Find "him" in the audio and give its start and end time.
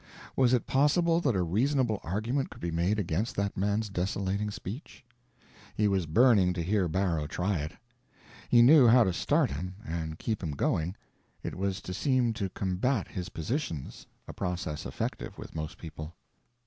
9.51-9.75, 10.41-10.53